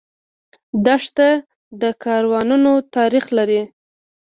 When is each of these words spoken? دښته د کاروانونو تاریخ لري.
دښته 0.85 1.29
د 1.81 1.83
کاروانونو 2.03 2.71
تاریخ 2.95 3.25
لري. 3.37 3.61